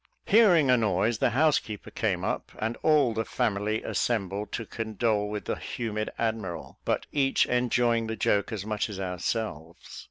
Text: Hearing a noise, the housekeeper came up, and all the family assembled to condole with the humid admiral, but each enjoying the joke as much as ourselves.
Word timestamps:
Hearing 0.25 0.71
a 0.71 0.77
noise, 0.77 1.19
the 1.19 1.29
housekeeper 1.29 1.91
came 1.91 2.25
up, 2.25 2.51
and 2.57 2.75
all 2.77 3.13
the 3.13 3.23
family 3.23 3.83
assembled 3.83 4.51
to 4.53 4.65
condole 4.65 5.29
with 5.29 5.45
the 5.45 5.57
humid 5.57 6.09
admiral, 6.17 6.79
but 6.85 7.05
each 7.11 7.45
enjoying 7.45 8.07
the 8.07 8.15
joke 8.15 8.51
as 8.51 8.65
much 8.65 8.89
as 8.89 8.99
ourselves. 8.99 9.99